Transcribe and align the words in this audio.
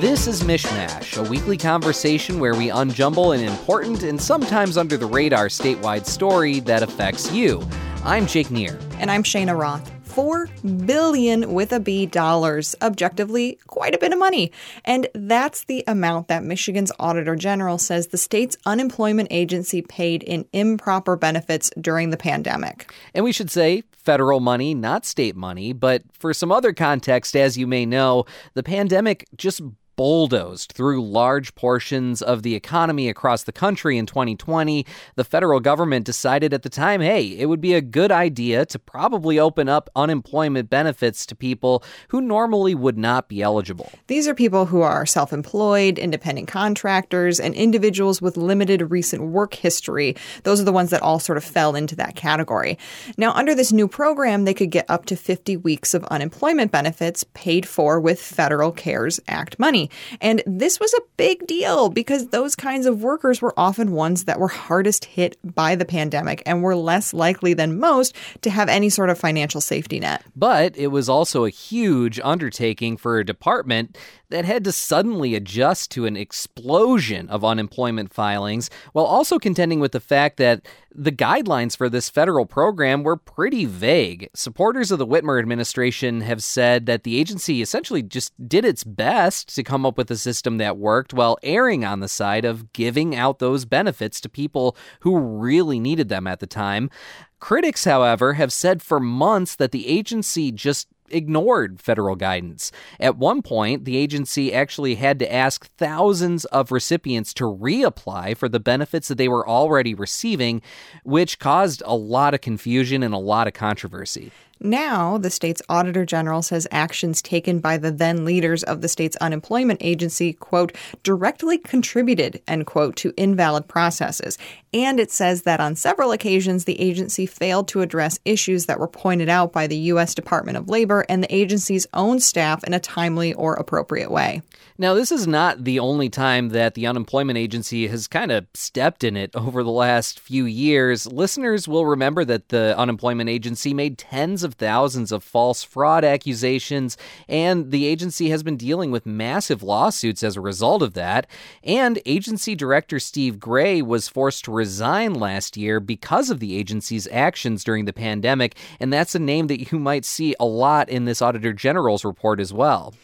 This 0.00 0.26
is 0.26 0.42
MichMash, 0.42 1.24
a 1.24 1.30
weekly 1.30 1.56
conversation 1.56 2.40
where 2.40 2.54
we 2.54 2.66
unjumble 2.66 3.32
an 3.32 3.44
important 3.44 4.02
and 4.02 4.20
sometimes 4.20 4.76
under 4.76 4.96
the 4.96 5.06
radar 5.06 5.46
statewide 5.46 6.04
story 6.04 6.58
that 6.60 6.82
affects 6.82 7.30
you. 7.30 7.64
I'm 8.02 8.26
Jake 8.26 8.50
Neher. 8.50 8.76
And 8.98 9.08
I'm 9.08 9.22
Cheyna 9.22 9.54
Roth. 9.54 9.88
4 10.02 10.48
billion 10.84 11.52
with 11.54 11.72
a 11.72 11.78
B 11.78 12.06
dollars, 12.06 12.74
objectively 12.82 13.58
quite 13.68 13.94
a 13.94 13.98
bit 13.98 14.12
of 14.12 14.18
money. 14.18 14.50
And 14.84 15.06
that's 15.14 15.64
the 15.64 15.84
amount 15.86 16.26
that 16.26 16.42
Michigan's 16.42 16.90
Auditor 16.98 17.36
General 17.36 17.78
says 17.78 18.08
the 18.08 18.18
state's 18.18 18.56
unemployment 18.66 19.28
agency 19.30 19.80
paid 19.80 20.24
in 20.24 20.44
improper 20.52 21.14
benefits 21.14 21.70
during 21.80 22.10
the 22.10 22.16
pandemic. 22.16 22.92
And 23.14 23.24
we 23.24 23.32
should 23.32 23.50
say 23.50 23.84
federal 23.92 24.40
money, 24.40 24.74
not 24.74 25.04
state 25.04 25.36
money, 25.36 25.72
but 25.72 26.02
for 26.12 26.34
some 26.34 26.52
other 26.52 26.72
context 26.72 27.36
as 27.36 27.56
you 27.56 27.66
may 27.66 27.86
know, 27.86 28.24
the 28.54 28.62
pandemic 28.62 29.26
just 29.36 29.62
bulldozed 29.96 30.72
through 30.72 31.02
large 31.02 31.54
portions 31.54 32.22
of 32.22 32.42
the 32.42 32.54
economy 32.54 33.08
across 33.08 33.44
the 33.44 33.52
country 33.52 33.96
in 33.98 34.06
2020, 34.06 34.86
the 35.16 35.24
federal 35.24 35.60
government 35.60 36.04
decided 36.04 36.52
at 36.52 36.62
the 36.62 36.68
time 36.68 37.00
hey, 37.00 37.26
it 37.38 37.46
would 37.46 37.60
be 37.60 37.74
a 37.74 37.80
good 37.80 38.10
idea 38.10 38.64
to 38.66 38.78
probably 38.78 39.38
open 39.38 39.68
up 39.68 39.90
unemployment 39.94 40.70
benefits 40.70 41.26
to 41.26 41.34
people 41.34 41.82
who 42.08 42.20
normally 42.20 42.74
would 42.74 42.98
not 42.98 43.28
be 43.28 43.42
eligible. 43.42 43.90
These 44.06 44.26
are 44.26 44.34
people 44.34 44.66
who 44.66 44.82
are 44.82 45.06
self 45.06 45.32
employed, 45.32 45.98
independent 45.98 46.48
contractors, 46.48 47.38
and 47.38 47.54
individuals 47.54 48.20
with 48.20 48.36
limited 48.36 48.90
recent 48.90 49.22
work 49.22 49.54
history. 49.54 50.16
Those 50.42 50.60
are 50.60 50.64
the 50.64 50.72
ones 50.72 50.90
that 50.90 51.02
all 51.02 51.18
sort 51.18 51.38
of 51.38 51.44
fell 51.44 51.74
into 51.74 51.96
that 51.96 52.16
category. 52.16 52.78
Now, 53.16 53.32
under 53.32 53.54
this 53.54 53.72
new 53.72 53.88
program, 53.88 54.44
they 54.44 54.54
could 54.54 54.70
get 54.70 54.86
up 54.88 55.06
to 55.06 55.16
50 55.16 55.56
weeks 55.58 55.94
of 55.94 56.04
unemployment 56.04 56.72
benefits 56.72 57.24
paid 57.34 57.66
for 57.66 58.00
with 58.00 58.20
federal 58.20 58.72
CARES 58.72 59.20
Act 59.28 59.58
money. 59.58 59.83
And 60.20 60.42
this 60.46 60.80
was 60.80 60.92
a 60.94 61.02
big 61.16 61.46
deal 61.46 61.88
because 61.88 62.28
those 62.28 62.56
kinds 62.56 62.86
of 62.86 63.02
workers 63.02 63.40
were 63.40 63.54
often 63.56 63.92
ones 63.92 64.24
that 64.24 64.40
were 64.40 64.48
hardest 64.48 65.04
hit 65.04 65.36
by 65.42 65.74
the 65.74 65.84
pandemic 65.84 66.42
and 66.46 66.62
were 66.62 66.76
less 66.76 67.12
likely 67.14 67.54
than 67.54 67.78
most 67.78 68.14
to 68.42 68.50
have 68.50 68.68
any 68.68 68.88
sort 68.88 69.10
of 69.10 69.18
financial 69.18 69.60
safety 69.60 70.00
net. 70.00 70.22
But 70.36 70.76
it 70.76 70.88
was 70.88 71.08
also 71.08 71.44
a 71.44 71.50
huge 71.50 72.20
undertaking 72.22 72.96
for 72.96 73.18
a 73.18 73.24
department 73.24 73.96
that 74.34 74.44
had 74.44 74.64
to 74.64 74.72
suddenly 74.72 75.36
adjust 75.36 75.92
to 75.92 76.06
an 76.06 76.16
explosion 76.16 77.28
of 77.28 77.44
unemployment 77.44 78.12
filings 78.12 78.68
while 78.92 79.04
also 79.04 79.38
contending 79.38 79.78
with 79.78 79.92
the 79.92 80.00
fact 80.00 80.38
that 80.38 80.66
the 80.92 81.12
guidelines 81.12 81.76
for 81.76 81.88
this 81.88 82.10
federal 82.10 82.44
program 82.44 83.04
were 83.04 83.16
pretty 83.16 83.64
vague. 83.64 84.28
Supporters 84.34 84.90
of 84.90 84.98
the 84.98 85.06
Whitmer 85.06 85.38
administration 85.38 86.20
have 86.22 86.42
said 86.42 86.86
that 86.86 87.04
the 87.04 87.16
agency 87.16 87.62
essentially 87.62 88.02
just 88.02 88.32
did 88.48 88.64
its 88.64 88.82
best 88.82 89.54
to 89.54 89.62
come 89.62 89.86
up 89.86 89.96
with 89.96 90.10
a 90.10 90.16
system 90.16 90.58
that 90.58 90.78
worked 90.78 91.14
while 91.14 91.38
erring 91.44 91.84
on 91.84 92.00
the 92.00 92.08
side 92.08 92.44
of 92.44 92.72
giving 92.72 93.14
out 93.14 93.38
those 93.38 93.64
benefits 93.64 94.20
to 94.20 94.28
people 94.28 94.76
who 95.00 95.16
really 95.16 95.78
needed 95.78 96.08
them 96.08 96.26
at 96.26 96.40
the 96.40 96.46
time. 96.48 96.90
Critics, 97.38 97.84
however, 97.84 98.32
have 98.32 98.52
said 98.52 98.82
for 98.82 98.98
months 98.98 99.54
that 99.56 99.70
the 99.70 99.86
agency 99.86 100.50
just 100.50 100.88
ignored 101.08 101.80
federal 101.80 102.16
guidance. 102.16 102.72
At 102.98 103.16
one 103.16 103.42
point, 103.42 103.84
the 103.84 103.96
agency 103.96 104.52
actually 104.52 104.96
had 104.96 105.18
to 105.18 105.32
ask 105.32 105.66
thousands 105.76 106.44
of 106.46 106.72
recipients 106.72 107.34
to 107.34 107.44
reapply 107.44 108.36
for 108.36 108.48
the 108.48 108.60
benefits 108.60 109.08
that 109.08 109.18
they 109.18 109.28
were 109.28 109.48
already 109.48 109.94
receiving, 109.94 110.62
which 111.04 111.38
caused 111.38 111.82
a 111.86 111.96
lot 111.96 112.34
of 112.34 112.40
confusion 112.40 113.02
and 113.02 113.14
a 113.14 113.18
lot 113.18 113.46
of 113.46 113.54
controversy. 113.54 114.32
Now, 114.64 115.18
the 115.18 115.28
state's 115.28 115.60
auditor 115.68 116.06
general 116.06 116.40
says 116.40 116.66
actions 116.70 117.20
taken 117.20 117.58
by 117.58 117.76
the 117.76 117.90
then 117.90 118.24
leaders 118.24 118.62
of 118.62 118.80
the 118.80 118.88
state's 118.88 119.14
unemployment 119.16 119.82
agency, 119.82 120.32
quote, 120.32 120.74
directly 121.02 121.58
contributed, 121.58 122.40
end 122.48 122.64
quote, 122.64 122.96
to 122.96 123.12
invalid 123.18 123.68
processes. 123.68 124.38
And 124.72 124.98
it 124.98 125.12
says 125.12 125.42
that 125.42 125.60
on 125.60 125.76
several 125.76 126.12
occasions, 126.12 126.64
the 126.64 126.80
agency 126.80 127.26
failed 127.26 127.68
to 127.68 127.82
address 127.82 128.18
issues 128.24 128.64
that 128.64 128.80
were 128.80 128.88
pointed 128.88 129.28
out 129.28 129.52
by 129.52 129.66
the 129.66 129.76
U.S. 129.76 130.14
Department 130.14 130.56
of 130.56 130.70
Labor 130.70 131.04
and 131.10 131.22
the 131.22 131.32
agency's 131.32 131.86
own 131.92 132.18
staff 132.18 132.64
in 132.64 132.72
a 132.72 132.80
timely 132.80 133.34
or 133.34 133.54
appropriate 133.54 134.10
way. 134.10 134.40
Now, 134.76 134.94
this 134.94 135.12
is 135.12 135.28
not 135.28 135.62
the 135.62 135.78
only 135.78 136.08
time 136.08 136.48
that 136.48 136.74
the 136.74 136.88
unemployment 136.88 137.38
agency 137.38 137.86
has 137.86 138.08
kind 138.08 138.32
of 138.32 138.46
stepped 138.54 139.04
in 139.04 139.16
it 139.16 139.30
over 139.36 139.62
the 139.62 139.70
last 139.70 140.18
few 140.18 140.46
years. 140.46 141.06
Listeners 141.06 141.68
will 141.68 141.86
remember 141.86 142.24
that 142.24 142.48
the 142.48 142.76
unemployment 142.76 143.30
agency 143.30 143.72
made 143.72 143.98
tens 143.98 144.42
of 144.42 144.53
thousands 144.56 145.12
of 145.12 145.22
false 145.22 145.62
fraud 145.62 146.04
accusations, 146.04 146.96
and 147.28 147.70
the 147.70 147.86
agency 147.86 148.30
has 148.30 148.42
been 148.42 148.56
dealing 148.56 148.90
with 148.90 149.06
massive 149.06 149.62
lawsuits 149.62 150.22
as 150.22 150.36
a 150.36 150.40
result 150.40 150.82
of 150.82 150.94
that. 150.94 151.26
And 151.62 152.00
agency 152.06 152.54
director 152.54 152.98
Steve 152.98 153.38
Gray 153.38 153.82
was 153.82 154.08
forced 154.08 154.44
to 154.44 154.52
resign 154.52 155.14
last 155.14 155.56
year 155.56 155.80
because 155.80 156.30
of 156.30 156.40
the 156.40 156.56
agency's 156.56 157.08
actions 157.08 157.64
during 157.64 157.84
the 157.84 157.92
pandemic, 157.92 158.56
and 158.80 158.92
that's 158.92 159.14
a 159.14 159.18
name 159.18 159.46
that 159.48 159.72
you 159.72 159.78
might 159.78 160.04
see 160.04 160.34
a 160.38 160.46
lot 160.46 160.88
in 160.88 161.04
this 161.04 161.22
Auditor 161.22 161.52
General's 161.52 162.04
report 162.04 162.40
as 162.40 162.52
well. 162.52 162.94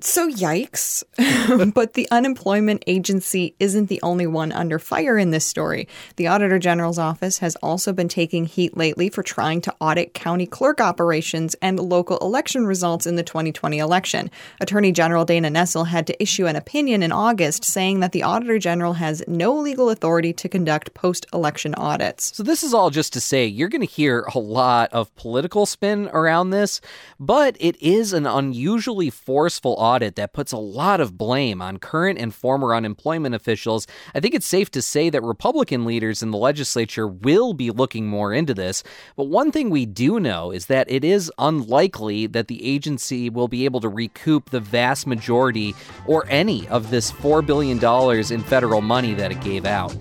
So, 0.00 0.30
yikes. 0.30 1.02
but 1.74 1.94
the 1.94 2.08
unemployment 2.10 2.84
agency 2.86 3.56
isn't 3.58 3.88
the 3.88 4.00
only 4.02 4.26
one 4.26 4.52
under 4.52 4.78
fire 4.78 5.18
in 5.18 5.30
this 5.30 5.44
story. 5.44 5.88
The 6.16 6.28
Auditor 6.28 6.58
General's 6.60 6.98
office 6.98 7.38
has 7.38 7.56
also 7.56 7.92
been 7.92 8.08
taking 8.08 8.46
heat 8.46 8.76
lately 8.76 9.08
for 9.08 9.24
trying 9.24 9.60
to 9.62 9.74
audit 9.80 10.14
county 10.14 10.46
clerk 10.46 10.80
operations 10.80 11.56
and 11.60 11.80
local 11.80 12.18
election 12.18 12.64
results 12.64 13.06
in 13.06 13.16
the 13.16 13.24
2020 13.24 13.78
election. 13.78 14.30
Attorney 14.60 14.92
General 14.92 15.24
Dana 15.24 15.50
Nessel 15.50 15.88
had 15.88 16.06
to 16.06 16.22
issue 16.22 16.46
an 16.46 16.54
opinion 16.54 17.02
in 17.02 17.10
August 17.10 17.64
saying 17.64 17.98
that 18.00 18.12
the 18.12 18.22
Auditor 18.22 18.58
General 18.58 18.92
has 18.94 19.22
no 19.26 19.54
legal 19.54 19.90
authority 19.90 20.32
to 20.34 20.48
conduct 20.48 20.94
post 20.94 21.26
election 21.32 21.74
audits. 21.74 22.36
So, 22.36 22.44
this 22.44 22.62
is 22.62 22.72
all 22.72 22.90
just 22.90 23.12
to 23.14 23.20
say 23.20 23.46
you're 23.46 23.68
going 23.68 23.80
to 23.80 23.86
hear 23.86 24.28
a 24.34 24.38
lot 24.38 24.92
of 24.92 25.14
political 25.16 25.66
spin 25.66 26.08
around 26.12 26.50
this, 26.50 26.80
but 27.18 27.56
it 27.58 27.80
is 27.82 28.12
an 28.12 28.26
unusually 28.26 29.10
forceful 29.10 29.76
audit 29.88 30.16
that 30.16 30.32
puts 30.32 30.52
a 30.52 30.58
lot 30.58 31.00
of 31.00 31.16
blame 31.16 31.62
on 31.62 31.78
current 31.78 32.18
and 32.18 32.34
former 32.34 32.74
unemployment 32.74 33.34
officials, 33.34 33.86
I 34.14 34.20
think 34.20 34.34
it's 34.34 34.46
safe 34.46 34.70
to 34.72 34.82
say 34.82 35.10
that 35.10 35.22
Republican 35.22 35.84
leaders 35.84 36.22
in 36.22 36.30
the 36.30 36.38
legislature 36.38 37.08
will 37.08 37.54
be 37.54 37.70
looking 37.70 38.06
more 38.06 38.32
into 38.32 38.54
this. 38.54 38.82
But 39.16 39.28
one 39.28 39.50
thing 39.50 39.70
we 39.70 39.86
do 39.86 40.20
know 40.20 40.50
is 40.50 40.66
that 40.66 40.90
it 40.90 41.04
is 41.04 41.32
unlikely 41.38 42.26
that 42.28 42.48
the 42.48 42.64
agency 42.64 43.30
will 43.30 43.48
be 43.48 43.64
able 43.64 43.80
to 43.80 43.88
recoup 43.88 44.50
the 44.50 44.60
vast 44.60 45.06
majority 45.06 45.74
or 46.06 46.26
any 46.28 46.68
of 46.68 46.90
this 46.90 47.10
$4 47.10 47.44
billion 47.44 47.78
in 48.32 48.42
federal 48.48 48.80
money 48.80 49.14
that 49.14 49.32
it 49.32 49.40
gave 49.40 49.64
out. 49.64 49.94